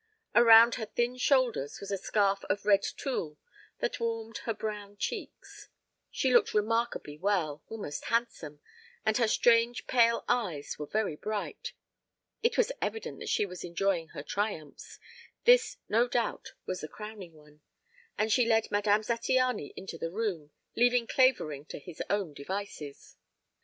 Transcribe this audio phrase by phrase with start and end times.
[0.33, 3.37] Around her thin shoulders was a scarf of red tulle
[3.81, 5.69] that warmed her brown cheeks.
[6.09, 8.61] She looked remarkably well, almost handsome,
[9.05, 11.73] and her strange pale eyes were very bright.
[12.41, 14.97] It was evident that she was enjoying her triumphs;
[15.43, 17.61] this no doubt was the crowning one,
[18.17, 23.17] and she led Madame Zattiany into the room, leaving Clavering to his own devices.